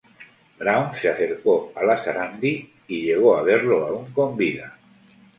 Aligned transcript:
Brown 0.57 0.95
se 0.99 1.09
acercó 1.09 1.71
a 1.75 1.83
la 1.83 1.95
Sarandí 2.03 2.67
y 2.87 3.03
llegó 3.03 3.37
a 3.37 3.43
verlo 3.43 3.85
aún 3.85 4.11
con 4.11 4.35
vida. 4.35 4.75